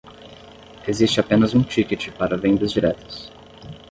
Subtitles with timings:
[0.87, 3.31] Existe apenas um ticket para vendas diretas